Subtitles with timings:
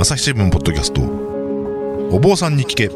[0.00, 1.02] 朝日新聞ポッドキャスト。
[2.14, 2.86] お坊さんに聞け。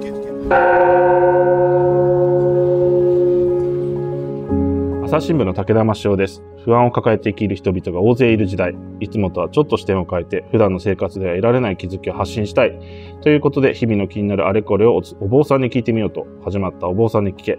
[5.05, 6.45] 朝日新聞の武田真潮です。
[6.65, 12.79] 不安を抱えて生きる人々が大勢いる時代、いつもとはちょっと視点を変えて、普段の生活では得られない気づきを発信したい。
[13.23, 16.29] ということで、日々の気になるあれこれをおお坊さんに聞いてみようと。
[16.45, 17.59] 始まったお坊さんに聞け、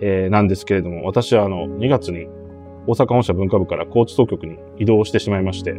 [0.00, 2.28] えーなんですけれども、私はあの、2月に
[2.86, 5.74] 大阪本社文化部から高知総局に移動してしまいまして、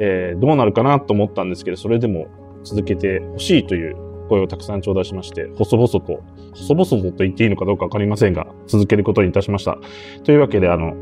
[0.00, 2.26] えーどうなるかなと思ったんですけど、それでも
[2.64, 3.96] 続けてほしいという
[4.28, 6.22] 声をたくさん頂戴しまして、細々と、
[6.54, 9.78] 細々とと言っていいのかどうかわかりませんが、続けることにいたしました。
[10.24, 10.94] というわけで、あの、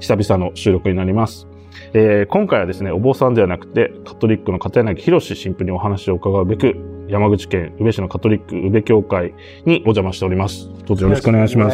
[0.00, 1.46] 久々の収録になります。
[1.94, 6.74] えー今回はですね、お坊さんではなくて、カトリックの片柳博神父にお話を伺うべく、
[7.08, 10.68] 山口県宇部市のカトリック宇部教会にお邪魔しております。
[10.86, 11.70] どうぞよろしくお願いしま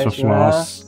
[0.53, 0.88] す。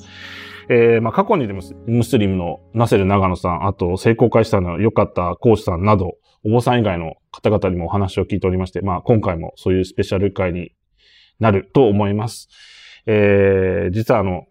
[0.73, 10.71] えーまあ、過去にでもムスリムのナセル長野さん、あと成功会社の良かった講師さんなど、お坊さん以外の方々にもお話を聞いておりまして、まあ、今回もそういうスペシャル会に
[11.40, 12.49] なると思います。
[13.07, 14.46] えー、実はあの、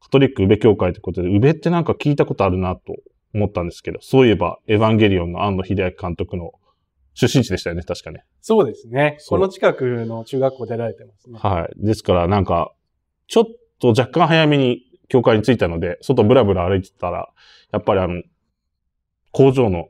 [0.00, 2.96] カトリック宇部教会ということで、宇部ってなんか聞いたことあるなと
[3.32, 6.50] 思ったんですけど、そういえば、エヴァンゲリオンの安野秀明監督の
[7.14, 8.24] 出身地でしたよね、確かね。
[8.40, 9.18] そうですね。
[9.28, 11.38] この近くの中学校出られてますね。
[11.38, 11.86] はい。
[11.86, 12.72] ですから、なんか、
[13.28, 13.44] ちょっ
[13.78, 17.28] と若干早めに教会に着いたので、外ブラブラ歩いてたら、
[17.72, 18.22] やっぱりあの、
[19.32, 19.88] 工場の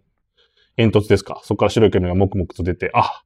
[0.77, 1.41] 煙突ですか？
[1.45, 3.23] そこから白い煙がもくもくと出て、あ、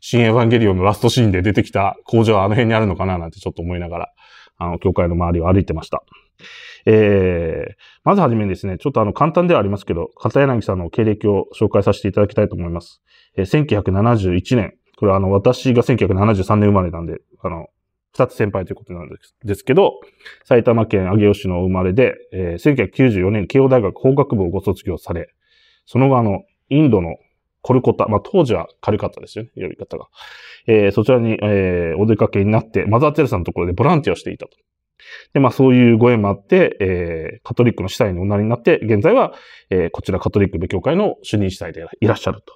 [0.00, 3.18] 新エヴァンゲリオンのラストシーンで出てきた工場はあの辺にあるのかな？
[3.18, 4.12] なんてちょっと思いながら、
[4.58, 6.02] あの、教会の周りを歩いてました。
[6.86, 13.02] えー、まずはじめにですね、ちょっとあの、簡単ではありますけど、片柳さんの経歴を紹介させていただきたいと思います。
[13.36, 17.68] えー1971年、これはあの、私が1973年生まれなんで、あの、
[18.12, 19.08] 二つ先輩ということなん
[19.44, 20.00] ですけど、
[20.44, 25.28] 埼玉県上尾市の生まれで、えー1994年慶応大学法学部をご卒業され、
[25.86, 27.16] その後あの、インドの
[27.62, 30.08] コルコタ、まあ当時はカルカッタですよね、呼び方が。
[30.66, 34.56] えーそちらに、えーお出かけになって、マザー・テレサのところでボランティアをしていたと。
[35.32, 39.34] で、まあそういうご縁もあって、えーカトリックの司祭におなりになって、現在は、
[39.70, 42.54] えーこちらカトリック部教会の主任司祭でいらっしゃると。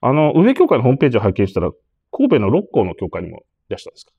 [0.00, 1.70] あの、上教会のホームページを拝見したら、
[2.10, 3.40] 神戸の六甲の教会にもい
[3.70, 4.12] らっしゃるんですか？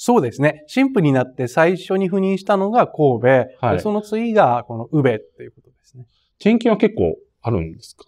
[0.00, 0.64] そうですね。
[0.72, 3.26] 神父になって最初に赴任したのが神戸。
[3.60, 6.06] はいでその次がこの宇部っていうことですね。
[6.38, 8.04] 転勤は結構あるんですか？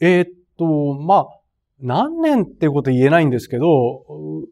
[0.00, 1.26] えーっと、まあ、
[1.80, 4.48] 何年っていうこと言えないんですけど、う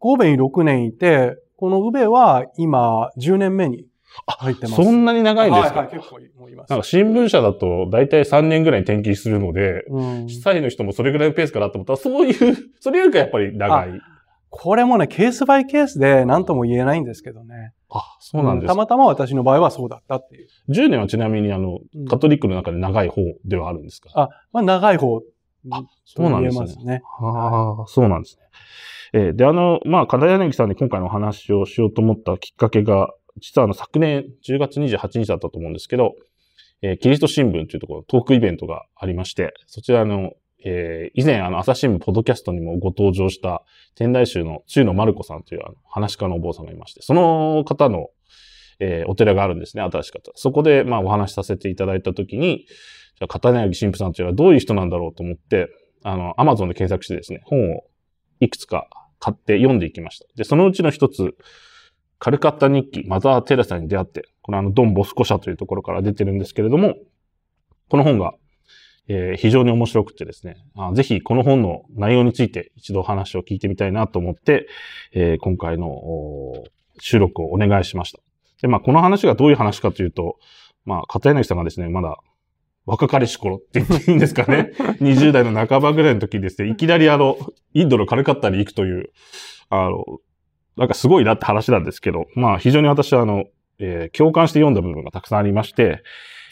[0.00, 3.84] 神戸に6年いて、この宇部は今10年目に
[4.26, 4.82] 入ってます。
[4.82, 6.70] そんなに長いんですか、はいはい、結構もういます。
[6.70, 14.00] なんか新聞社だと大体3年ぐらい転勤するので、うん主催の人もそれぐらいのペースかなと思ったら、そういう、それよりかやっぱり長い。
[14.56, 17.72] これもね、ケースバイケースで何とも言えないんですけどね。
[17.90, 18.74] あ、そうなんですか。
[18.74, 20.48] たまたま私の場合はそうだったっていう。
[20.70, 25.22] 10年はちなみにあのうん、カトリックの中で長い方ではあるんですか、あ、まあ長い方。
[25.72, 27.02] あそうなんですねすね。
[27.20, 28.44] ああ、そうなんですね。
[29.12, 33.08] えーで、あの、まあ、金柳さんに今回のお話をしようと思ったきっかけが、
[33.40, 36.14] 実はあの、昨年10月28日だったと思うんですけど、
[36.80, 40.32] えーキリスト新聞というところ、トークイベントがありまして、そちらの、
[40.64, 43.62] えー以前、あの、朝日新聞ポッドキャストにもご登場した、
[43.94, 48.08] 天台宗の中野丸子さんというあの話家のお坊さんがいまして、その方の、
[48.80, 50.32] えーお寺があるんですね、新しかった。
[50.34, 55.68] そこで、まあ、お話しさせていただいたときに、じゃあ、片柳神父さんというのはどういう人なんだろうと思って、
[56.02, 57.84] あの、アマゾンで検索してですね、本を
[58.40, 58.88] いくつか
[59.20, 60.26] 買って読んでいきました。
[60.34, 61.34] で、そのうちの一つ、
[62.18, 66.94] カルカッタ日記、マザー・テレサに出会って、これあの、ドン・ボスコ社というところから出てるんですけれども、
[67.88, 68.34] この本が、
[69.08, 74.66] えー非常に面白くてですねあ、ぜひこの本の内容について一度お話を聞いてみたいなと思って、
[75.12, 76.64] えー今回のお
[77.00, 78.20] 収録をお願いしました。
[78.62, 80.38] で、まあ、この話がどういう話かというと、
[80.84, 82.16] まあ、片柳さんがですね、まだ
[82.86, 84.72] 若かりし頃って言っていいんですかね。
[85.00, 87.36] 20代の半ばぐらいの時にですね、いきなりあの、
[87.72, 89.10] インドのカルカッタに行くという、
[89.70, 90.04] あの、
[90.76, 93.44] なんかすごいなって話なんですけど、まあ非常に私はあの、
[93.78, 96.02] えー共感して読んだ部分がたくさんありまして、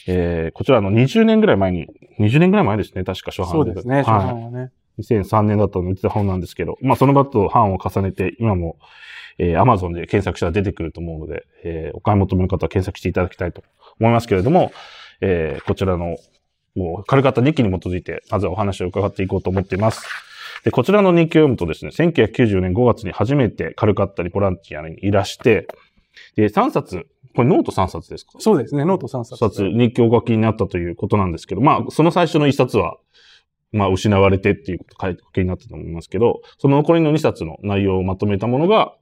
[0.08, 1.86] えーこちらあの20年ぐらい前に、
[2.18, 4.26] 20年ぐらい前ですね、確か初版そうですね、初はい。
[4.26, 4.72] 版はね。
[4.98, 8.76] 2003年だったのに出た本なんですけど、まあその場と版を重ねて、今も、
[9.38, 13.62] えー Amazon で検索したら出てくると思うので、えーお買い求めの方は検索していただきたいと
[14.00, 14.72] 思いますけれども、
[15.20, 16.16] えーこちらの、
[16.74, 20.06] もう、カルカッタ日記に基づいて、まずはお話を伺っていこうと思っています。
[20.64, 25.66] で、こちらの日記を読むとですね、1994年5月に初めてカルカッタにボランティアにいらして、
[26.36, 28.32] で、3冊、これノート3冊ですか？
[28.38, 29.36] そうですね、ノート3冊。
[29.36, 32.96] 冊、日記をお書きになったということなんですけど、まあ、その最初の1冊は、
[33.72, 38.94] まあ、失われてっていうこと書いておきになったと思いますけど、その残りの2冊の内容をまとめたものが、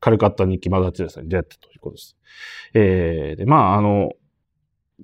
[0.00, 2.16] カルカッタ日記マザーテレサに出会ったということです。
[2.74, 4.12] えー、で、まあ、あの、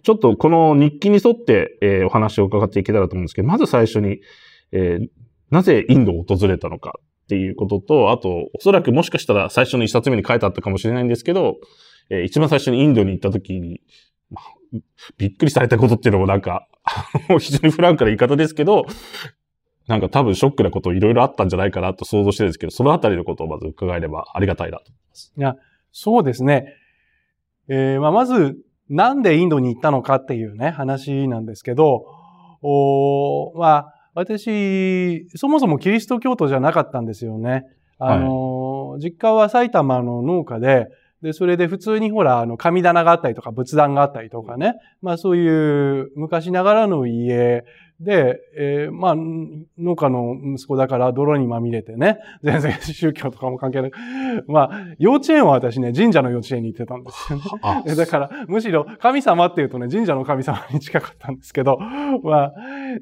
[0.03, 4.21] ちょっとこの日記に沿って、えーお話を伺っていけたらと思うんですけど、まず最初に、
[4.73, 5.09] えー
[5.51, 11.57] なぜインドを訪れたのかっていうことと、あと、おそらくもしかしたら最初の一冊目に書いてあったかもしれないんですけど、
[12.11, 13.81] えー一番最初にインドに行った時に、
[14.31, 14.79] まあ
[15.17, 16.67] びっくりされたことっていうのもなんか、
[17.39, 18.87] 非常にフランクな言い方ですけど、
[19.87, 25.33] なんか多分ショックなこといろいろあったんじゃないかなと想像してるんですけど、そのあたりのことをまず伺えればありがたいなと思います。
[25.93, 26.75] そうですね。
[27.69, 28.57] えーまあ、まず、
[28.89, 32.05] なんでインドに行ったのかっていうね、話なんですけど、
[32.63, 37.65] おーまあ、私、そもそもキリスト教徒じゃなかったんですよね。
[37.99, 40.87] あのー実家は埼玉の農家で、
[41.25, 44.75] で、それで普通にほら、あの、神棚があったりとか、仏壇があったりとかね。
[45.01, 47.65] まあそういう昔ながらの家
[47.99, 49.15] で、えーまあ、
[49.79, 52.19] 農家の息子だから泥にまみれてね。
[52.45, 53.91] 全然宗教とかも関係ない。
[54.49, 57.45] まあ、幼稚園は私ね、神社の幼稚園に行ってたんですよね。
[57.97, 61.79] だから、むしろ神様っていうとね、神社の神様に近かったんですけど、
[62.23, 62.55] まあ、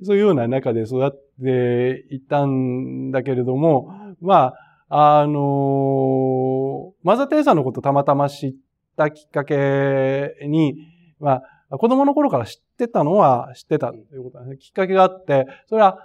[0.03, 1.11] そういうような中で育っ
[1.43, 3.89] ていったんだけれども、
[4.21, 4.55] まあ、
[4.94, 8.55] あのマザー・テレサのことたまたま知っ
[8.94, 10.87] たきっかけに、
[11.19, 11.41] ま
[11.71, 14.59] あ、子供の頃から知ってたのは知ってたということなんですね。
[14.59, 15.99] きっかけがあって、それは、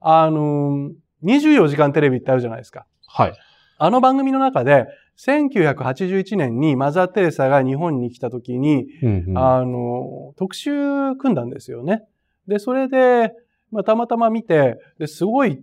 [0.00, 0.90] あの
[1.22, 2.84] 24時間テレビってあるじゃないですか。
[3.06, 3.34] はい。
[3.78, 4.86] あの番組の中で、
[5.24, 12.02] 1981年にマザー・テレサが日本に来た時に、うんうんあの、特集組んだんですよね。
[12.48, 13.32] で、それで、
[13.70, 15.62] まあ、たまたま見て、ですごい、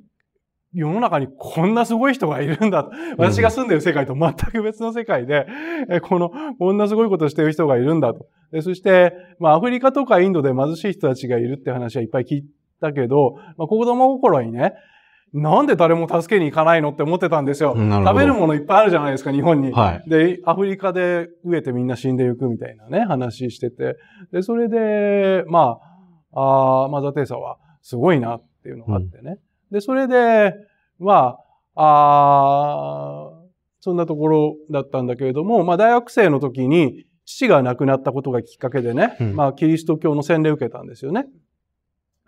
[0.74, 2.90] 世の中にこんなすごい人がいるんだ。
[3.18, 5.48] 私が住んでる世界と全く別の世界で、
[5.90, 8.28] えこの、こんなすごいことをしてる人がいるんだと。
[8.52, 12.46] でそして、まあ、アフリカとかインドで貧しい人たちがいるって話はいっぱい聞い
[12.82, 14.74] たけど、まあ、子供心にね、
[15.34, 17.76] なんで誰も助けに行かないのって思ってたんですよ。
[17.78, 19.72] 食べるものいっぱいあるじゃないですか、日本に。
[19.72, 20.10] はい。
[20.10, 23.96] で、アフリカで飢えてみんな死んでいくみたいなね、話してて。
[24.32, 25.78] で、それで、ま
[26.34, 29.38] あ、あーマザー・テレサはすごいなっていうのがあってね。
[29.72, 30.54] で、それで、
[31.00, 31.38] ま
[31.76, 33.40] あ、あー
[33.82, 41.28] そんなところだったんだけれども、まあ大学生の時に父が亡くなったことがきっかけでね、うんまあキリスト教の洗礼を受けたんですよね。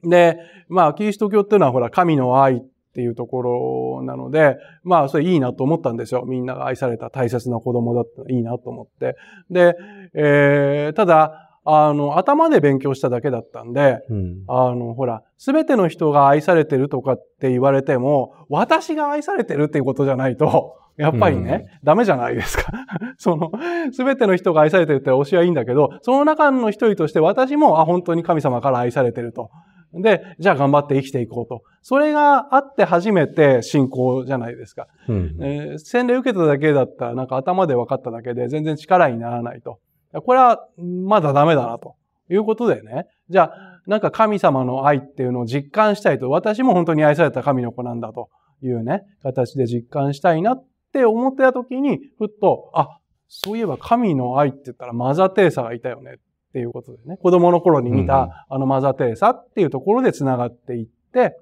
[0.04, 0.38] で、
[0.70, 2.62] まあキリスト教っていうのはほら神の愛っ
[2.94, 6.24] ていうところなので、まあそれいいなと思ったんですよ。
[6.26, 9.18] みんなが愛された大切な子供だったらいいなと思って。
[9.50, 9.76] で、
[10.14, 22.72] えー、ただ、あの、頭で勉強しただけだったんで、うんあの、ほら、すべての人が愛されてるとかって言われても、私が愛されてるっていうことじゃないと、 やっぱりね、ダメじゃないですか。
[23.18, 23.52] その、
[23.92, 29.50] すべての人が愛されてるって教えはいいんだけど、その中の一人として私も、あ、本当に神様から愛されてると。
[29.94, 31.64] で、じゃあ頑張って生きていこうと。
[31.82, 34.88] それがあって初めて信仰じゃないですか。
[35.10, 39.80] うんえー洗礼受けただけだったら、なんか頭で分かっただけで全然力にならないと。
[40.20, 41.96] これはまだダメだなと
[42.30, 43.08] いうことでね。
[43.30, 46.30] じゃあ、なんか神様の愛っていうのを実感したいと。
[46.30, 48.30] 私も本当に愛された神の子なんだと
[48.62, 52.98] いうね、形で実感したいなって思ってた時に、ふっと、あ、
[53.28, 57.18] そういえば神の愛って言ったらマザ・テレサがいたよねっていうことでね。
[57.18, 61.38] 子供の頃に見たあのマザ・テレサっていうところで繋がっていって、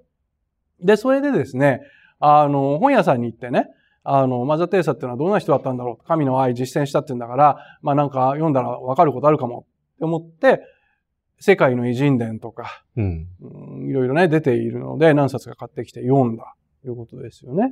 [0.82, 1.82] で、それでですね、
[2.20, 3.68] あの、本屋さんに行ってね、
[4.04, 6.08] あの、マザー・テレサっていうのはどんな人だったんだろう？
[6.08, 9.66] 神の愛実践したっていうんだから、まあなんか読んだらわかることあるかも
[9.96, 10.62] って思って、
[11.40, 17.72] 世界の偉人伝とか、うんうんいろいろね、出ているので、何冊か買ってきて読んだということですよね。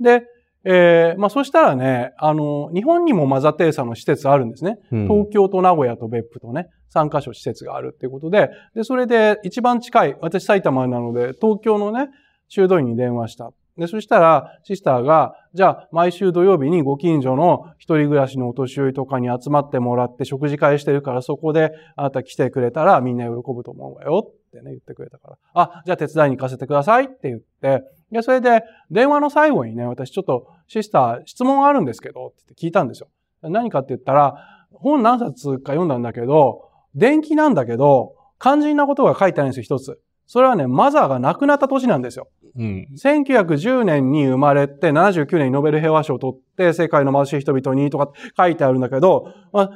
[0.00, 0.24] で、
[0.64, 4.78] えーまあそしたらね、あの、日本にもマザー・テレサの施設あるんですね。
[4.92, 12.08] うん東京と名古屋と別府とね、3カ所施設があるっていうことで、で、それで一番近い、私埼玉なので、東京のね、
[12.48, 13.52] 修道院に電話した。
[13.78, 25.36] で、そしたら、シスターが、じゃあ、毎週土曜日にご近所の一人暮らしのお年寄りとかに集まってもらって食事会してるから、そこであなた来てくれたらみんな喜ぶと思うわよってね、言ってくれたから。
[25.54, 33.08] あ、じゃあ手伝いに行かせてくださいって言って、で、それで、電話の最後にね、私ちょっと、シスター、質問あるんですけど、って聞いたんですよ。
[33.42, 34.36] 何かって言ったら、
[34.72, 40.00] 本何冊か読んだんだけど、電気なんだけど、肝心なことが書いてないんですよ、一つ。
[40.26, 42.28] それはね、マザーが亡くなった年なんですよ。
[42.58, 49.70] うん1910年に生まれて、79年にノーベル平和賞を取って、世界の貧しい人々にとか書いてあるんだけど、まあ、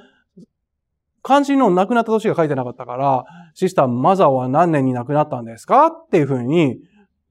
[1.22, 5.86] 肝心の亡くなった年が書いてなかったから、シスター、マザーは何年に亡くなったんですか？
[5.88, 6.78] っていうふうに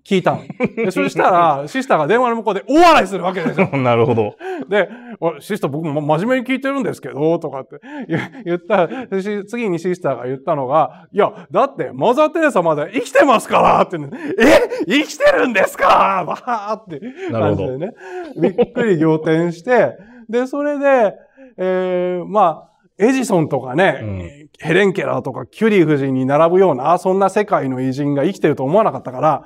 [0.10, 0.42] 聞いたの。
[0.76, 3.68] でそしたら、 シスターが電話の向こうで大笑いするわけですよ。
[3.78, 4.36] なるほど。
[4.68, 4.90] で、
[5.20, 8.88] おシスター僕も真面目に聞いてるんですけど、とかって言言った、
[9.22, 16.24] し次にシスターが言ったのが、いや、だってマザー・テレサまだ生きてますからって、ね、え生きてるんですか？
[16.28, 17.00] わーって
[17.32, 17.68] なるほど。
[17.68, 17.94] 感じでね。
[18.42, 19.96] びっくり仰天して、
[20.28, 21.14] で、それで、
[21.58, 29.44] えー、まあ、エジソンとかね、ヘレンケラーとかキュリー夫人に並ぶような、そんな世界の偉人が生きてると思わなかったから、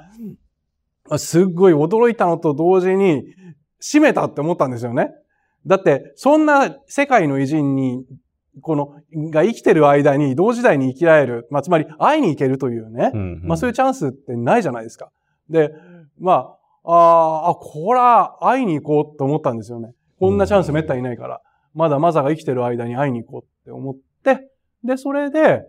[1.17, 3.23] すっごい驚いたのと同時に、
[3.79, 5.11] 閉めたって思ったんですよね。
[5.67, 8.05] だって、そんな世界の偉人に、
[8.61, 8.95] この、
[9.31, 15.11] が生きてる間に同時代に生きられる、まあ、つまり会いに行けるというね、うんまあそういうチャンスってないじゃないですか。
[15.49, 15.71] で、
[16.19, 19.93] まあ、あーあ、こら、会いに行こうと思ったんですよね。
[20.19, 21.41] こんなチャンスめったにないから、
[21.73, 24.47] まだマザが生きてる間に会いに行こうって思って、
[24.83, 25.63] で、それで、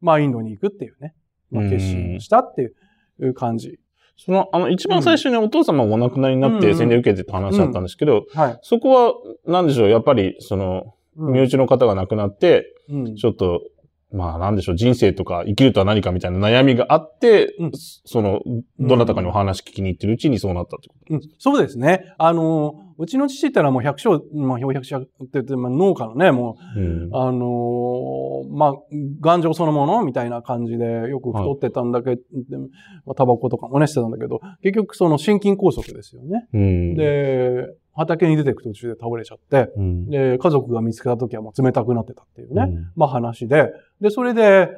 [0.00, 1.14] まあインドに行くっていうね、
[1.50, 2.72] まあ、決心をしたって
[3.20, 3.78] いう感じ。
[4.18, 8.58] その、あの、一番最初にお父様がお亡くなりになってうん洗礼受けてって話だったんですけど、はい。
[8.62, 9.14] そこは、
[9.46, 11.32] なんでしょう、やっぱり、その、うん。
[11.34, 13.14] 身内の方が亡くなって、うん。
[13.16, 13.62] ちょっと、
[14.10, 17.72] まあなんでしょう、人生とか生きるとは何かみたいな悩みがあって、うん。
[17.74, 18.40] その、
[18.80, 21.14] どなたかにお話聞きに行ってるうちにそうなったってこと。
[21.14, 21.20] うん。
[21.38, 22.12] そうですね。
[22.18, 27.04] あの、うちの父ってのはもう百姓、まあ、百姓って言って、まあ、農家のね、もうん。
[27.04, 28.74] う、あのーまあ、
[29.20, 32.22] 頑丈そのものみたいな感じで、よく太ってたんだけど、
[33.06, 36.48] まあ、タバコとかもね、してたんだけど、結局その心筋梗塞ですよね。
[36.52, 42.92] うん、で、畑に出てく途中で倒れちゃって、うん、で、家族が見つけた時はもう冷たくなってたっていうね、うん。
[42.96, 44.70] まあ話で、で、それで、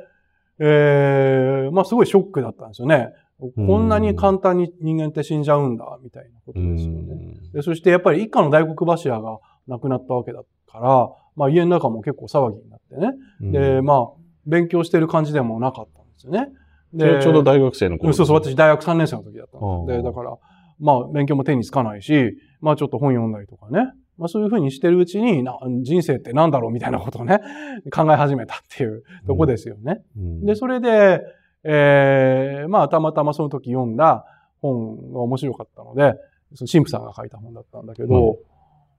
[0.59, 3.15] えー、まあすごいショックだったんですよね。
[3.41, 7.41] こんなに簡単に人間って死んじゃうんだ、みたいなことですよね。
[7.53, 13.13] でそしてやっぱり一家の大黒柱が亡くなったわけだから、まあ家の中も結構騒ぎになってね。
[13.43, 14.07] うんで、まあ、
[14.47, 16.49] 勉強してる感じでもなかったんですよね。
[16.93, 18.13] で、ちょうど大学生の頃。
[18.13, 19.97] そうそう、私大学3年生の時だったんです。
[19.99, 20.37] で、だから、
[20.81, 23.93] まあ、勉強も手につかないし、まあちょっと本読んだりとかね。
[24.19, 27.39] まあそういうふうにしてるうちに、な人生って何だろうみたいなことをね、
[27.93, 30.03] 考え始めたっていうとこですよね。
[30.17, 31.21] うんで、それで、
[31.64, 34.25] えー、まあたまたまその時読んだ
[34.61, 36.14] 本が面白かったので、
[36.55, 38.38] その神父さんが書いた本だったんだけど、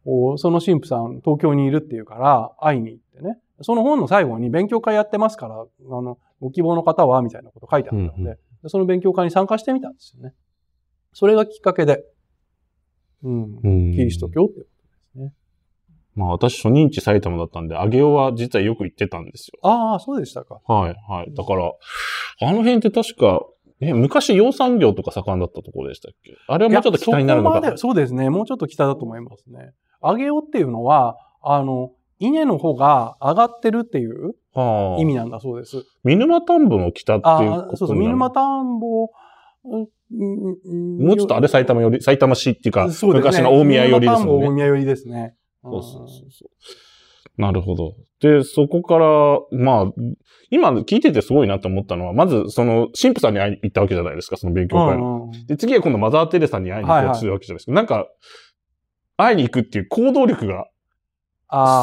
[0.05, 3.37] おその神父さん東京にいるっていうから会いに行ってね。
[3.63, 10.33] その本の最後に勉強会やってますから、あの、ご希望の方はみたいなこと書いてあったので、うんうんでその勉強会に参加してみたんですよね。
[11.13, 12.03] それがきっかけで、
[13.23, 14.67] うん、うんキリスト教って。
[16.15, 19.59] まあ私初任地埼玉だったんで、上尾は実はよく行ってたんですよ。
[19.63, 20.59] ああ、そうでしたか。
[20.67, 21.33] はい、はい。
[21.33, 21.71] だから、
[22.41, 23.45] あの辺って確か、
[23.79, 26.33] え、昔養蚕業とか盛んだったところでしたっけ？
[26.47, 28.29] あれはもうちょっと北になるのかそそうですね。
[28.29, 29.71] もうちょっと北だと思いますね。
[30.01, 35.83] 上尾っていうのは、あの、稲の方が上がってるっていうはあ意味なんだそうです。
[36.03, 39.09] 見沼田んぼの北っていうあことあ、そうそう、見沼田んぼ、も
[41.13, 44.51] うちょっとあれ埼玉より、埼玉市っていうか、そうね昔の大宮寄りですね大。
[44.51, 45.35] 宮寄りですね。
[45.63, 47.41] そうそうそうそう。
[47.41, 47.95] なるほど。
[48.19, 49.93] で、そこから、まあ、
[50.49, 55.03] 今聞いててすごいなと思ったのは、まず、その、神父さんに会いに行ったわけじゃないですか、その勉強会の。
[55.03, 57.71] うんうんで、次は今度マザー・テレサに会いに行こうとするわけじゃないですか。
[57.71, 58.07] なんか、
[59.17, 60.67] 会いに行くっていう行動力が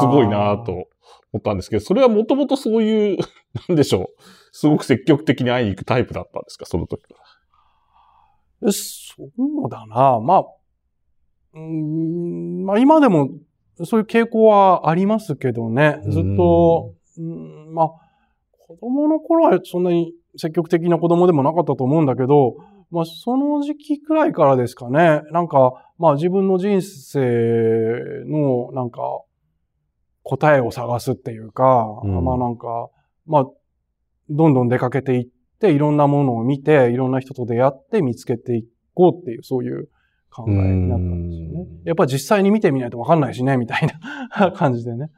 [0.01, 0.85] すごいなと思
[1.39, 3.17] ったんですけど、それはもともとそういう、
[3.69, 4.21] なんでしょう。
[4.51, 7.19] すごく積極的に会いに行くタイプだったんですか、その時は。
[8.67, 10.19] えそうだな。
[10.19, 10.39] まあ、
[11.53, 13.29] うーん、まあ今でも
[13.85, 15.99] そういう傾向はありますけどね。
[16.09, 17.87] ずっと、うん、まあ、
[18.67, 22.55] 子供の頃はそんなに積極的な子供でもなかったと思うんだけど、
[22.91, 25.21] まあその時期くらいからですかね。
[25.31, 27.19] なんか、まあ自分の人生
[28.25, 29.01] のなんか
[30.23, 32.89] 答えを探すっていうか、うんまあなんか、
[33.25, 33.45] まあ、
[34.29, 35.27] どんどん出かけていっ
[35.59, 39.89] て、いろんなものを見て、いろんな人と出会って見つけていこうっていう、そういう
[40.31, 41.87] 考えになったんですよねうん。
[41.87, 43.87] やっぱり実際に見てみないとわかんないしね、みたい
[44.39, 45.09] な 感じでね。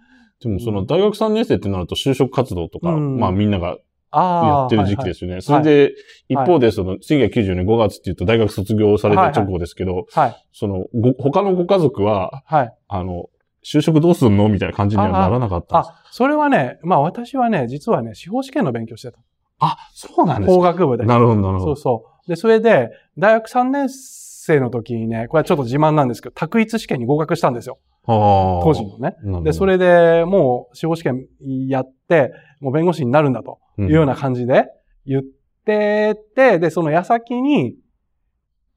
[0.41, 3.77] でもその大学3年生ってなると就職活動とか、うんまあみんなが
[4.09, 4.47] ああ。
[4.47, 5.41] やってる時期ですすよね。
[5.41, 5.93] そはいれで、
[6.29, 10.35] 一方でその1990年5月っていうと大学卒業された直後ですけど、はい。
[10.51, 12.73] そのご、他のご家族は、はい。
[12.87, 13.25] あの、
[13.63, 15.95] 就職どうすんのみたいな感じにはならなかったんですか？
[15.99, 19.19] あ、それはね、まあ私はね、実はね、司法試験の勉強してた。
[19.59, 20.69] あ、そうなんです法か。
[20.73, 21.05] 学部で。
[21.05, 21.65] なるほど、なるほど。
[21.67, 22.27] そうそう。
[22.29, 27.79] で、それで、大学3年生の時にね、これはちょっと自慢なんですけど、択一試験に合格したんですよ。
[28.05, 29.15] 当当時のね。
[29.43, 31.27] で、それでもう司法試験
[31.67, 34.65] やって、もう弁護士になるんだというような感じで
[35.05, 35.23] 言っ
[35.65, 37.75] てて、で、その矢先に、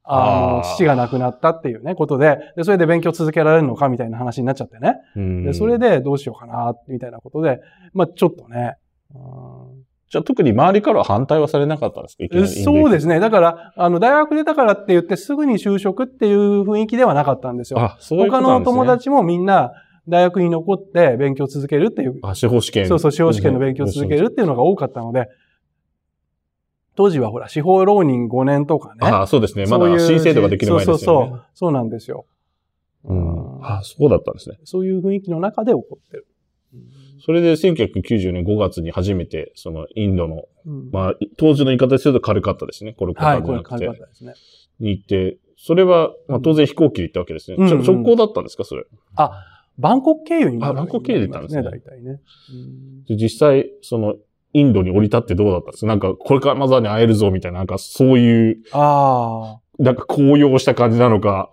[0.03, 4.97] あの、父が亡くなったっていうね、ことで、で、それで勉強続けられるのかみたいな話になっちゃってね。
[5.17, 7.61] うんで、それでどうしようかな、みたいなことで、
[7.95, 8.77] まあちょっとね、
[9.15, 12.47] うんじゃあ特に周りからは反対はされなかったんですか？
[12.47, 13.19] そうですね。
[13.19, 17.81] だから、あの、大学出たからって言ってすぐに就職っていう雰囲気ではなかったんですよ。
[17.81, 18.75] あ、そういうこ他のとなんですね。
[18.79, 19.73] 友達もみんな
[20.07, 22.87] 大学に残って勉強続けるっていうあ、司法試験。
[22.87, 25.27] そうそう、司法試験の勉強を続けるっていうのが多かったので、
[26.95, 28.99] 当時はほら、司法浪人5年とかね。
[29.01, 29.67] あそうですね。
[29.67, 30.99] まだそういう申請とかできる前ですよね。
[30.99, 31.43] そうそうそう。
[31.55, 32.25] そうなんですよ。
[33.05, 33.57] うん。
[33.57, 34.59] うんあ、そうだったんですね。
[34.65, 36.27] そういう雰囲気の中で起こってる。
[37.25, 42.93] それで1990年5月に初めて、そのインドの、うんまあ、当時の言い方でするとカルカッタですね。
[42.93, 43.97] コルカはい、これ軽かっ。
[43.97, 44.35] たですね。
[44.81, 47.57] に行って、それは、まあ当然飛行機で行ったわけですね。
[47.59, 48.85] うん直行だったんですか、それ？
[49.17, 49.31] あ、
[49.79, 52.21] バンコク経由にあバンコク経由で行ったんですね大体ね。
[52.53, 54.17] うんで実際、その、
[54.53, 55.87] インドに降り立ってどうだったんですか？
[55.87, 61.51] なんか、これからマザーに会えるぞ、みたいな、なんか、そういう、あなんか、高揚した感じなのか。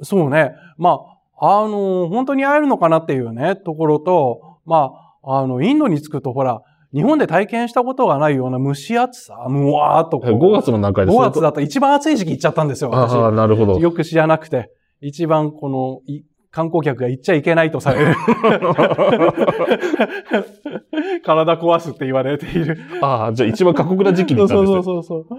[0.00, 0.52] あ、そうね。
[0.76, 6.62] まあ、あの、本当に会えるのかなっていうね、ところと、まあ、あの、インドに着くとほら、
[6.94, 10.30] 日本で体験したことがないような蒸し暑さ、むわーっとこう。
[10.30, 13.14] 5月の段階で5月だと一番暑い時期行っちゃったんですよ、私。
[13.14, 13.78] ああ、なるほど。
[13.78, 14.70] よく知らなくて。
[15.00, 18.14] 一番この、い観光客が行っちゃいけないとされる。
[21.22, 22.78] 体壊すって言われている。
[23.02, 24.76] ああ、じゃあ一番過酷な時期に行ったんですね。
[24.76, 25.38] そうそうそうそう。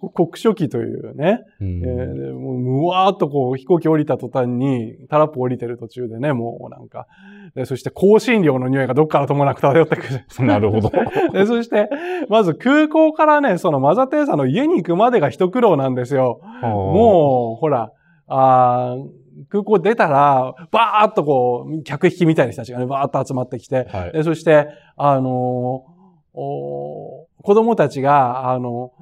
[0.00, 1.40] 酷暑期というね。
[1.60, 7.06] うんえーでもう、むわーっとこう、飛行機降りた途端に、タラップ降りてる途中でね、もうなんか、
[7.54, 10.24] でそして香辛料の匂いがどっからともなく漂ってくる。
[10.46, 10.90] なるほど。
[11.32, 11.88] でそして、
[12.28, 16.40] まず空港からね、そのマザテーサの家に行くまでが一苦労なんですよ。
[16.62, 17.92] もう、ほら、
[18.26, 24.12] あー空港出たら、バーっとこう、客引きみたいな人たちがね、バーっと集まってきて、う、はい。
[24.12, 24.66] でそして、
[24.96, 25.98] あのー
[26.40, 28.92] お子供たちが、あの、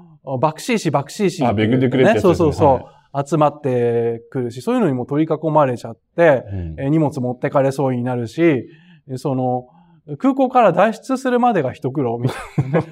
[0.41, 8.67] バクシーシ、バクシーシ、あ恵んでくれってやつですねそうそうそう、集まってくるし、そういうのにも取り囲まれちゃって、うんえ荷物持ってかれそうになるし、
[9.17, 9.69] その、
[10.19, 12.87] 空港から脱出するまでが一苦労みたいなね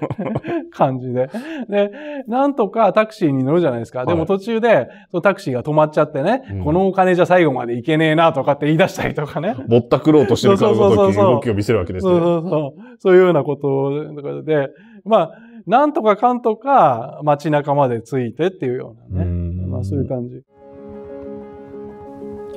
[0.74, 1.30] 感じで。
[1.68, 1.90] で、
[2.26, 4.04] なんとかタクシーに乗るじゃないですか。
[4.04, 9.54] でも途中で、そのタクシーが止まっちゃってね、うんこのお金じゃ最後まで行けねえなとかって言い出したりとかね。
[9.68, 12.20] ぼったくろうとしてるから動きを見せるわけですそうね。
[12.20, 12.82] そうそう。
[12.98, 14.70] そういうようなことで、
[15.04, 15.30] まあ、
[15.66, 19.24] なんとかかんとか街中まで着いてっていうようなね。
[19.24, 20.42] うんまあそういう感じ。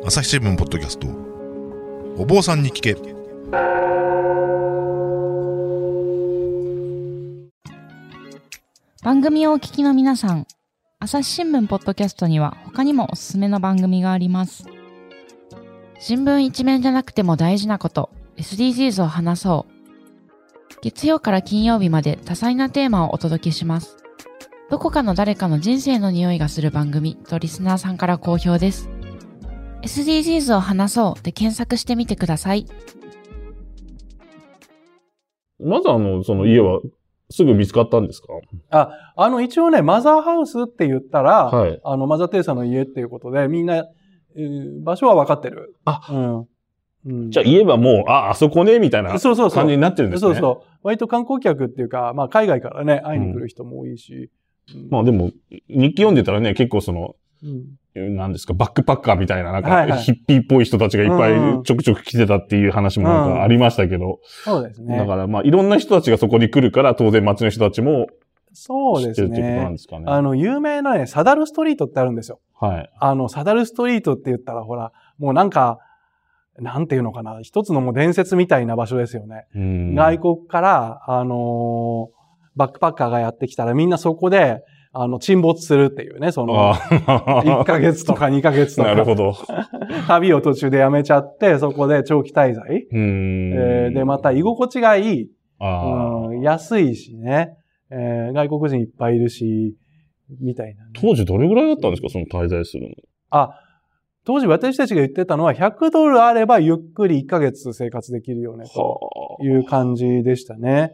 [0.06, 1.08] 朝日新聞ポッドキャスト
[2.18, 2.96] お坊さんに聞け
[9.04, 10.46] 番組をお聞きの皆さん、
[11.00, 14.66] 朝日新聞ポッドキャストには他にもおすすめの番組があります。
[16.00, 19.77] 新聞一面じゃなくても大事なこと、SDGs を話そう。
[20.82, 23.98] 月曜から金曜日まで多彩なテーマをお届けします。
[24.70, 28.90] どこかの誰かの人生の匂いがする番組とリスナーさんから好評です。
[29.82, 32.66] SDGs を話そうで検索してみてください。
[35.60, 36.82] まずあの、その家は
[37.32, 38.90] すぐ見つかったんですか？
[39.16, 41.80] あの、一応ね、マザーハウスって言ったら、はい。
[41.84, 45.76] あの、マザーテーサの家っていうことで、みんな、えー場所は分かってる。
[45.86, 46.48] あうん。
[47.08, 50.34] うん、じゃあ言えばもう、あ、あそこね、みたいなそうそうそう感じになってるんですね。
[50.34, 50.78] そうそう。
[50.84, 54.14] 割と観光客っていうか、まあ、海外からね、会いに来る人も多いし。
[54.14, 54.30] うん
[54.90, 55.32] まあでも、
[55.70, 64.98] 日記読んでたらね、結構その、うんなんですか、バックパッカーみたいな、なんか、ヒッピーっぽい人たちがいっぱいちょくちょく来てたっていう話もなんかありましたけど、そうですね。
[64.98, 68.08] だからまあいろんな人たちがそこに来るから、当然街の人たちも
[68.60, 69.72] そうです知ってるってことなんね。
[69.72, 70.06] ですかね。
[70.08, 72.40] あの、有名なね、サダルストリートってあるんですよ。
[72.60, 72.90] はい。
[73.00, 75.80] あの、サダルストリートって言ったら、ほら、もうなんか、
[76.60, 79.46] なんていうのかな、一つのもう伝説みたいな場所ですよね。
[79.56, 82.18] うん外国から、あのー
[82.56, 88.88] バックパッカーがやってきたらみんなそこで、あの、沈没するっていうね、その、あ1ヶ月とか2ヶ月とか。
[88.88, 89.36] なるほど。
[90.08, 92.88] 旅を途中でやめちゃって、そこで長期滞在。
[92.92, 95.32] うんえーで、また居心地がいい。
[95.60, 97.52] うん、安いしね。
[97.92, 99.76] えー外国人いっぱいいるし、
[100.42, 102.96] みたいなね、当時どれぐらいだったんですかその滞在するの？
[103.30, 103.52] あ、
[104.28, 110.92] 当時私たちが言ってたのは100ドルあればゆっくり1ヶ月生活できるよね、とはいう感じでしたね。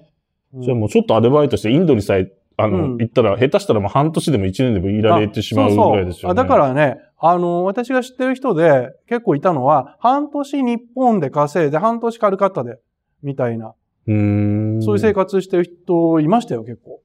[0.55, 0.61] あ。
[0.61, 6.13] じゃあもうちょっとアルバイトしてインドにさえ、あの、うん行ったら、下手したらもう半年でも一年でもいられてしまうぐらいですよね。
[6.13, 12.77] そうそうあだからね、あの、私が知ってる人で結構いたのは、半年日本で稼いで、半年カルカッタで、
[13.23, 13.73] みたいな、
[14.05, 14.83] うーん。
[14.83, 17.01] そういう生活してる人いましたよ、結構。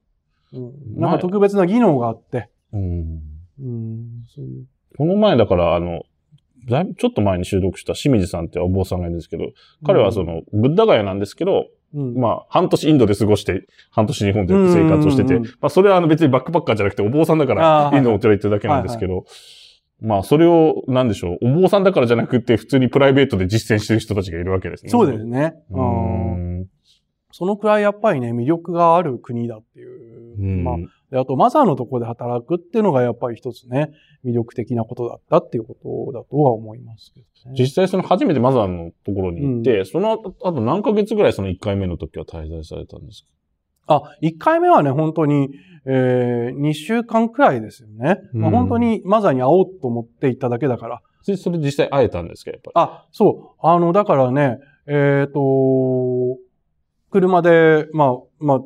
[0.52, 2.50] うん、なんか特別な技能があって。
[2.74, 3.22] うん。
[3.60, 4.66] うん、そういう。
[4.98, 6.02] この前だから、あの、
[6.68, 9.44] だいぶちょっと前に収録した清水さんってお坊さんがいるんですけど、
[9.84, 19.24] 彼はその、ブッダガヤなんですけど、うん、まあ、半年インドで過ごして、半年日本で生活をしてて、うんうんうんまあ、それはあの別にバックパッカーじゃなくてお坊さんだから、インドのお寺行ってるだけなんですけど、
[20.00, 24.90] まあ、それを、なんでしょう、お坊さんだからじゃなくて、普通にプライベートで実践してる人たちがいるわけですね。
[24.90, 25.54] そうですね。
[25.70, 26.66] うーん。
[27.32, 30.34] そのくらいやっぱりね、魅力がある国だっていう。
[30.38, 30.76] うんまあ、
[31.10, 33.92] であと、マザーのところで働くっていうのがやっぱり一つね、
[34.24, 37.56] 魅力的なことだったっていうことだとは思いますけどね。
[37.58, 43.22] 実際その初めてマザーのところに行って、その後、あと何ヶ月ぐらいその1回目の時は滞在されたんです
[43.86, 43.94] か？
[43.94, 45.48] あ、1回目はね、本当に、
[45.86, 48.18] えー、2週間くらいですよね。
[48.34, 52.72] まあ、うん本当にマザーに会おうと思って行っただけだから、それそれ実際会えたんですか、やっぱり？
[52.74, 53.66] あ、そう。
[53.66, 56.36] あの、だからね、えっ、と、
[57.10, 58.60] 車で、まあ、まあ、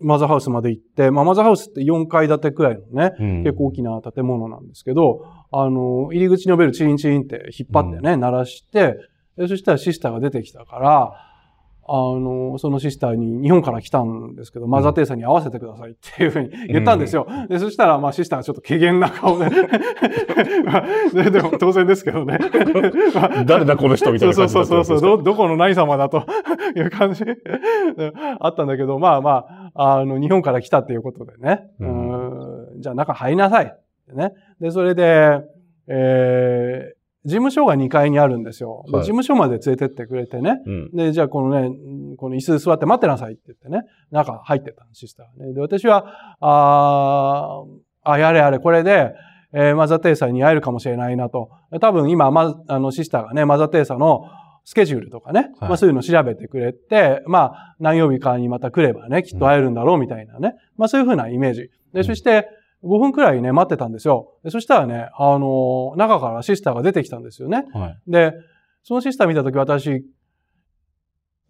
[0.00, 3.42] マザーハウスまで行って、まあ、マザーハウスって4階建てくらいのね、うん。
[3.42, 8.96] 結構大きな建物なんですけど、あの、入り口のベルチンチンって引っ張ってね、鳴らして、
[9.36, 11.12] でそしたらシスターが出てきたから、
[11.86, 17.26] あの、そのシスターに日本から来たんですけど、マザーテレサに合わせてくださいっていうふうに言ったんですよ。
[17.50, 19.50] で、そしたら、まあ、シスターがちょっと怪げな顔 で、
[20.64, 22.38] まあででも当然ですけどね。
[23.14, 26.24] ま あ誰だこの人みたいなそう感じだったそうそうそう、ど、どこの何様だと
[26.74, 27.36] いう感じで
[28.40, 31.62] あったんだけど、まあまあ、あの、日本から来たっていうことでね。
[31.80, 33.76] ううんん、じゃあ中入りなさい。
[34.14, 34.32] ね。
[34.60, 35.40] で、それで、
[35.88, 38.84] えー、事務所が2階にあるんですよ。
[38.86, 40.60] ではい事務所まで連れてってくれてね。
[40.66, 40.90] うん。
[40.92, 45.54] で、じゃあこのね、うんこの椅子座って待ってなさいって言ってね、中入ってたシスターがね。
[45.54, 49.14] で、私は、あーあ、やれやれ、これで、
[49.52, 51.50] えーマザーテレサに会えるかもしれないなと。
[51.80, 54.26] 多分今、ま、あの、シスターがね、マザーテレサの
[54.64, 60.54] スケジュールとかね、はいまあそういうのを調べてくれて、まあ何曜日かにまた来ればね、きっと会えるんだろうみたいなね。
[60.76, 61.70] まあそういうふうなイメージ。
[61.92, 62.48] で、そして
[62.82, 64.38] 5分くらいね、待ってたんですよ。
[64.42, 67.64] でそしたらね、あの、中からシスターが出てきたんですよね。
[67.72, 68.10] はい。
[68.10, 68.32] で、
[68.82, 70.04] そのシスター見たとき私、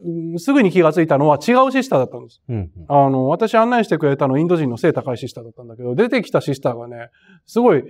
[0.00, 2.42] うんすぐに気がついたのは違うシスターだったんです。
[2.48, 2.70] うん。
[2.88, 7.11] あの、私案内してくれたのインド人の背高いシスターだったんだけど、出てきたシスターがね、
[7.46, 7.85] すごい、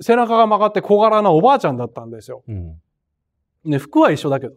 [0.00, 2.44] 背中が曲がって小柄なおばあちゃんだったんですよ。
[2.48, 2.80] うん。
[3.66, 4.54] ね、服は一緒だけど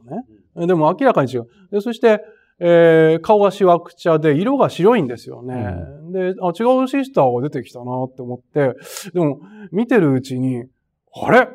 [0.56, 0.67] ね。
[0.67, 1.48] でも明らかに違う。
[1.72, 2.22] で、そして、
[2.62, 5.76] えー顔がしわくちゃで、色が白いんですよね。
[6.12, 8.76] で、あ、違うシスターが出てきたなって思って、
[9.13, 9.39] でも、
[9.72, 10.65] 見てるうちに、
[11.24, 11.48] あれ？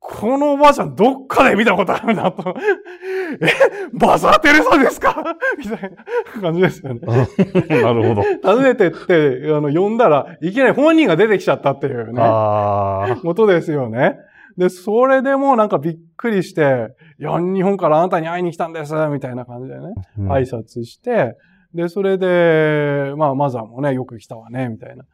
[0.00, 2.54] このおばあちゃんどっかで見たことあるなと。
[3.42, 3.46] え、
[3.92, 5.36] マザーテレサですか？
[5.58, 5.92] みたい
[6.36, 7.00] な感じですよね。
[7.02, 8.22] なるほど。
[8.56, 12.22] 訪ねてって、あの、呼んだら、いきなり本人が出てきちゃったっていうね。
[12.22, 13.16] ああ。
[13.16, 14.18] ことですよね。
[14.58, 16.88] で、それでもうなんかびっくりして、
[17.20, 21.36] いや、日本からあなたに会いに来たんです、みたいな感じでね、うん挨拶して、
[21.74, 25.04] で、それで、まあ、マザーもね、よく来たわね、みたいな。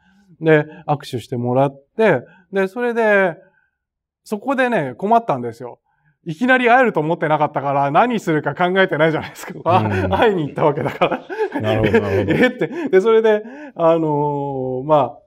[0.41, 3.37] で、握手してもらって、で、それで、
[4.25, 5.79] そこでね、困ったんですよ。
[6.27, 9.53] いきなり会えると思ってなかったから、何するか考えてないじゃないですか。
[9.65, 11.61] あうん 会いに行ったわけだから。
[11.61, 12.89] なるほどなるほど えって。
[12.89, 13.43] で、それで、
[13.75, 15.19] あのーまあ、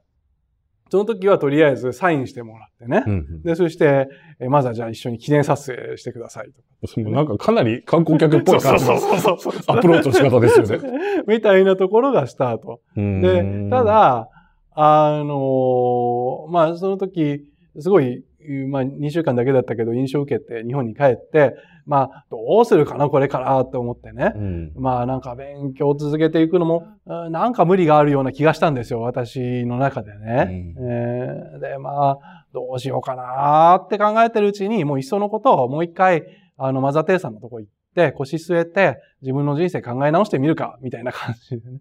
[0.89, 3.03] その時はとりあえずサインしてもらってね。
[3.05, 3.41] うん。
[3.43, 4.07] で、そして、
[4.39, 6.87] えまずはじゃあ一緒に記念撮影してくださいと。
[6.87, 10.79] そのなんかかなり観光客っぽい感じのアプローチの仕方ですよね。
[11.27, 12.81] みたいなところがスタート。
[12.95, 14.29] で、た、だ、
[14.73, 17.45] あのまあ、その時、
[17.79, 18.23] すごい、
[18.69, 21.55] まあ、2週間だけだったけど、印象を受けて日本に帰って、
[21.87, 24.33] まあ、どうするかな、これからって思ってね。
[24.35, 24.71] うん。
[24.75, 30.73] まあ、なんか勉強を続けていくのも、うんなんか無理があるような気がしたんですよ、私の中でね。
[30.77, 36.23] うえーで、まあ、どうしようかなって考えてるうちに、もういっそのことをもう一回、
[36.57, 41.79] あの、マザーテレサのとこ行って、腰据えて、自分の人生考え直してみるか、みたいな感じでね。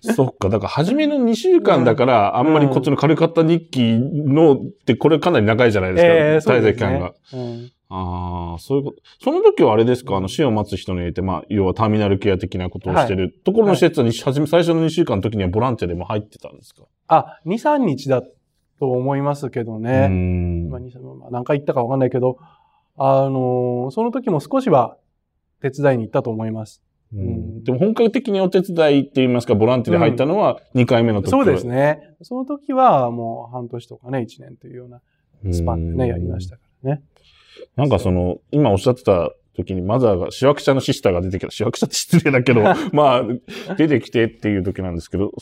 [0.00, 0.48] そっか。
[0.48, 6.08] だから、初めの2週間だから、あんまりこっちの軽かった日記のって、これかなり長いじゃないですか。
[6.12, 7.14] えーそう滞ですね在期間が。
[7.32, 8.96] うんああ、そういうこと。
[9.22, 10.16] その時はあれですか？
[10.16, 16.82] あの、死を待つ人に入れて、まあ、要はターミナルケア的なことをしてる、ところの施設に、初め、最初の2週間の時にはボランティアでも入ってたんですか？
[17.06, 18.22] あ、2、3日だ
[18.80, 20.08] と思いますけどうね。
[20.08, 20.70] ん。
[20.70, 22.38] まあ、2 3まあ何回行ったかわかんないけど、
[22.96, 24.96] あのその時も少しは
[25.62, 26.82] 手伝いに行ったと思います。
[27.14, 27.62] うん。
[27.62, 31.30] でも本格的にお手伝いって言いますか、ボランティアで入ったのは2回目の時。
[31.30, 32.16] そうですね。
[32.22, 35.00] その時はもう半年とかね、1年というような
[35.44, 37.02] うんスパンでね、やりましたからね。
[37.76, 41.50] なんかその、今おっしゃってた時にマザーが、シワクチャのシスターが出てきた。
[41.50, 42.62] シワクチャって失礼だけど、
[42.92, 43.22] まあ、
[43.76, 45.32] 出てきてっていう時なんですけど、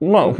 [0.00, 0.34] まあ、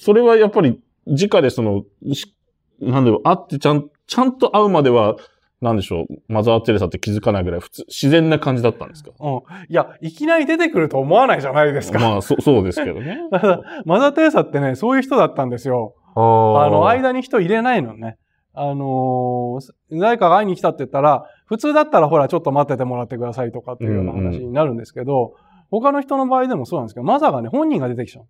[0.00, 2.34] それはやっぱり、直でその、し
[2.80, 5.16] なんだろう、会ってちゃん、ちゃんと会うまでは、
[5.60, 9.10] なんでしょう、マザー・テレサって気づかないぐらい普通、自然な感じだったんですか？
[9.18, 9.38] うん。
[9.68, 11.98] いや、いきなり出てくると思わないじゃないですか。
[11.98, 13.18] まあ、そ、そうですけどね。
[13.32, 15.94] ただマザー・テレサってね、そういう人だったんですよ。
[16.14, 18.16] ああの、間に人入れないのね。
[18.54, 25.34] あのー誰かが会いに来たって言ったら、普通だったらほら、ちょっと待っててもらってくださいとかっていうような話になるんですけど、
[25.70, 28.26] 他の人の場合でもそうなんですけど、マザーがね、本人が出てきちゃう。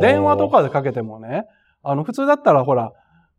[0.00, 1.44] 電話とかでかけてもね、
[1.82, 2.92] あの、普通だったらほら、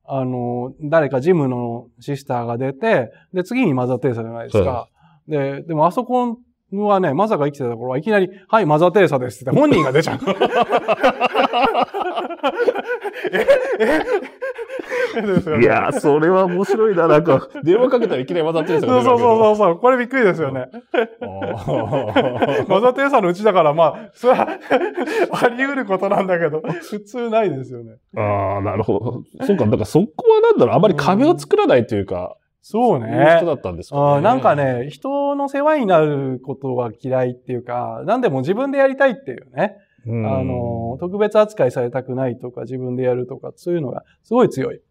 [0.05, 4.87] あの、誰かジムのシスターが出て、で、次にマザー・テレサじゃないですか。
[5.27, 6.37] で、でもあそこ
[6.73, 10.19] はね、マザーが生きてた頃はいきなり、はい、マザー・テレサですって本人が出ちゃう。
[13.31, 13.45] え
[13.79, 13.99] え
[15.59, 17.07] いやー、それは面白いな。
[17.07, 20.67] なんか、電話かけたらいきなりマザー・テレサがそうそうそうそう、これびっくりですよね。
[21.21, 24.47] あマザテレサのうちだから、まあ、それは
[25.31, 27.95] あり得ることなんだけど、普通ないですよね。
[28.17, 29.45] ああ、なるほど。
[29.45, 33.45] そうか、だからそこはなんだろう、あまり壁を作らないというか、そうそういう人ね。
[33.45, 34.01] だったんですかね。
[34.01, 39.75] あーなんかね、人の世話になることが嫌いっていうか、何でも自分でやりたいっていうね。
[40.05, 44.81] うん、あの、特別扱いされたくないとか、自分でやるとか、そういうのがすごい強い。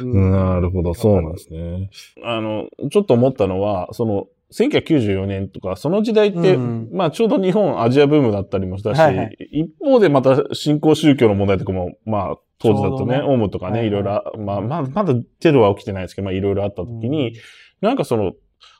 [0.00, 0.32] うん。
[0.32, 1.90] なるほど、そうなんですね。
[2.24, 6.88] あの、ちょっと思ったのは、その、1994年とか、その時代って、うん。
[6.92, 9.36] まあちょうど日本アジアブームだったりもしたし、はいはい。
[9.52, 13.22] 一方でまた新興宗教の問題とかも、まあ当時だとね、ね。
[13.22, 13.88] オウムとかね、はいはい。
[13.88, 17.34] いろいろ、まあまあ、まだテロは起きてないですけど、まあいろいろあった時に、
[17.80, 18.32] なんかその、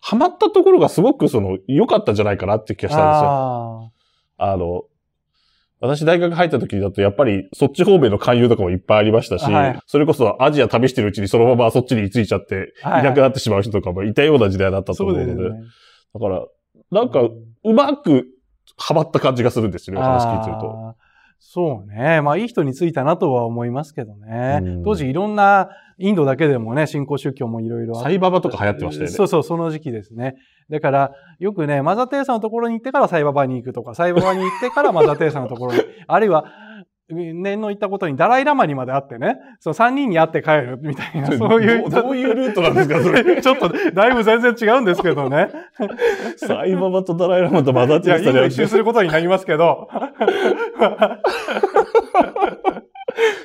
[0.03, 3.31] ハマったところがすごくその、良かったんじゃないかなって気がしたんですよ。
[4.38, 4.85] ああの、
[5.81, 15.66] 私大学入った時だと、やっぱりそっち方面の勧誘とかもいっぱいありましたし、はいそれこそアジア旅してるうちにそのままそっちに居ついちゃって、いはいなくなってしまう人とかもいたような時代だったあ、と思うので、そうですよね。
[16.14, 16.47] だから、
[16.90, 18.27] なんか、うまく
[18.77, 20.95] ハマった感じがするんですよね、話聞いてると。
[21.42, 22.20] そうね。
[22.20, 24.83] まあ、いい人についたなとは思いますけどねうん。
[24.85, 25.70] 当時いろんな、
[26.03, 29.14] インドだけでもね、新興宗教もいろいろサイババとか流行ってましたよね。
[29.14, 30.37] そうそう、その時期ですね。
[30.70, 36.46] だから、よくね、マザテレサのところに行ってからサイババに行くとか、サイババに行ってからマザテレサのところに、あるいは、
[37.14, 41.90] 念の言ったことにダライラマにまで会ってね、その3人に会って帰るみたいな、そういう。
[41.90, 43.40] どどういうルートなんですか、それ？
[43.42, 45.49] ちょっと、だいぶ全然違うんですけどね。
[46.37, 49.88] サイババとダライラマと混ざっいや、インてたド一周することになりますけど。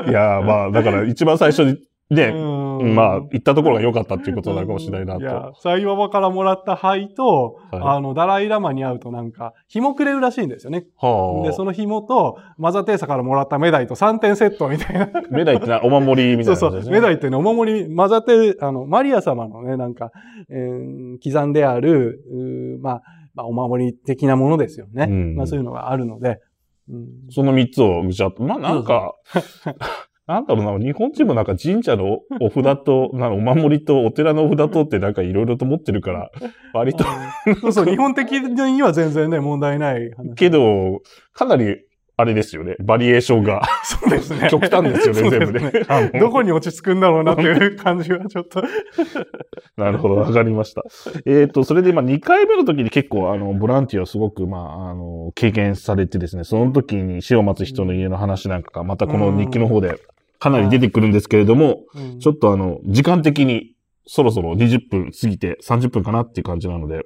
[0.08, 1.78] いや、まあ、だから一番最初に、
[2.12, 5.26] ね、うんまあ、行ったところが良かったっていうことなのかもしれないなと。
[5.26, 10.86] や、サイババからもらった灰と、はいあの、ダライラマに会うとなんか、紐くれるらしいんですよね。
[10.98, 11.48] はあ。
[11.48, 15.10] で、その紐と、マザテーサからもらったメダイと3点セットみたいな。
[15.32, 16.70] メダイってな、お守りみたそそう。
[16.70, 16.96] いうな感じですね。
[16.96, 20.12] メダイってね、お守り、マザテ、あの、マリア様のね、なんか、
[20.50, 23.02] えー刻んである、うーまあ、
[23.34, 25.08] まあ、お守り的なものですよね。
[25.10, 26.40] うんまあ、そういうのがあるので。
[26.88, 28.44] うんその三つをぐちゃっと。
[28.44, 29.16] まあなんか、
[30.28, 36.32] なんだろうな、日本人もなんか神社のお札と、 なんかお守りとお寺のお札とってなんかいろいろと持ってるから、
[36.74, 37.04] 割と、
[37.62, 40.34] そうそう、日本的には全然ね、問題ない話。
[40.36, 41.02] けど、
[41.34, 41.86] かなり、
[42.18, 44.48] あれですよね、バリエーションが そうですね。
[44.50, 45.72] 極端ですよね、全部ね。
[45.90, 48.64] あのどこに落ち着くんだろうなっていう感じはちょっと。
[49.76, 50.84] なるほど、わかりました。
[51.26, 60.00] えっ、と、それで、まあ、2回目の時に結構、あの、ボランティアをすごく、まあ、あの、経験されてですね、その時に死を待つ人の家の話なんかが、またこの日記の方で
[60.40, 61.84] かなり出てくるんですけれども、
[62.20, 63.74] ちょっとあの、時間的に
[64.08, 67.06] そろそろ20分過ぎて30分かなっていう感じなので、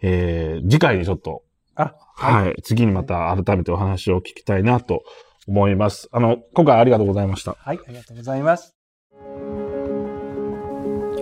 [0.00, 1.42] えー、次回にちょっと、
[1.74, 5.02] あ、はい、次にまた改めてお話を聞きたいなと
[5.46, 6.08] 思います。
[6.12, 7.56] あの、今回ありがとうございました。
[7.58, 8.74] はい、ありがとうございます。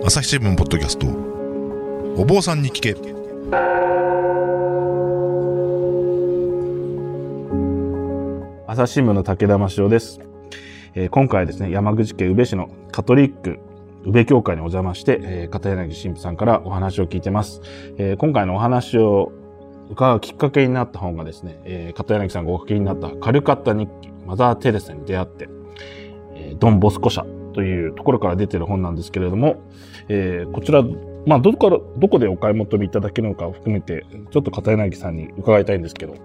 [0.03, 1.05] 朝日新聞ポッドキャスト
[2.19, 2.95] お坊さんに聞け
[8.67, 10.30] 朝日新聞の武田真潮です。
[10.93, 13.59] えー今回はですね、山口県宇部市のカトリック
[14.03, 17.61] 宇部教会にお邪魔して、えー片柳神父さんからお話を聞いてます。
[17.97, 19.31] えー今回のお話を
[19.89, 25.49] 伺うきっかけになった本がですね、えー片柳さんがお書きになったカルカッタ日記、マザー・テレサに出会って、
[26.35, 29.61] えードン・ボスコ社というところから出てる本なんですけれども、
[30.09, 30.83] えーこちら、
[31.25, 36.15] まあ、どこから、どこでお買い求めいただけるのかを含めて、ちょっと片柳さんに伺いたいんですけど。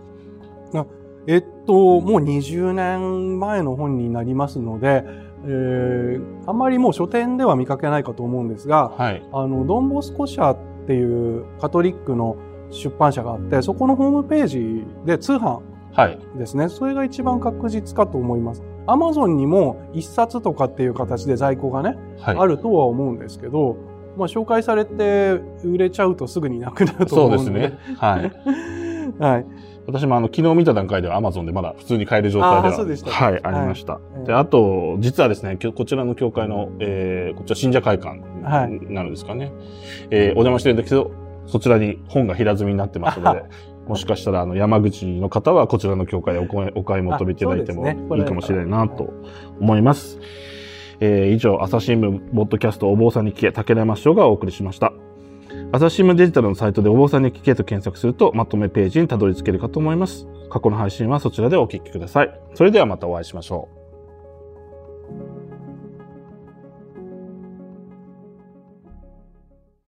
[1.26, 5.04] えっと、もう20年前の本になりますので、
[5.44, 9.22] えーあんまりもう書店では見かけないかと思うんですが、はい。
[9.32, 12.36] あの、ドンボスコ社っていうカトリックの
[12.70, 15.60] 出版社があって、そこのホームページで通販
[15.92, 16.18] はい。
[16.36, 16.68] ですね。
[16.68, 18.62] それが一番確実かと思います。
[18.86, 22.36] アマゾンにも一冊とかっていう形で在庫がね、はい。
[22.36, 23.76] あるとは思うんですけど、
[24.16, 27.60] まあ紹介されて売れちゃうとすぐになくなるとそう思うので。
[27.60, 27.78] ですね。
[27.96, 28.32] はい。
[29.18, 29.46] はい。
[29.86, 32.84] 私もあの、昨日見た段階では Amazon でまだ普通に買える状態では。
[32.84, 34.00] ではい、はいありました。
[34.16, 38.20] ええで、あと、実はですね、こちらの教会の、えー、こちら信者会館
[38.88, 39.52] なるんですかね。
[40.10, 41.12] えー、お邪魔してるんだけど、
[41.46, 43.44] そちらに本が平積みになってますので、
[43.86, 49.12] もしかしたら、あの、山口の方はこちらの教会でお買いお買い求めいただいてもいいかもしれないなと
[49.60, 50.18] 思います。
[50.98, 54.92] えー、以上、朝日新聞、ボッドキャスト、お坊さんに聞け、武田山師匠がお送りしました。
[55.72, 60.26] 朝日新聞デジタルのサイトでお坊さんに聞けと検索するとまとめページにたどり着けるかと思います。
[60.48, 62.40] 過去の配信はそちらでお聞きください。
[62.54, 63.75] それではまたお会いしましょう。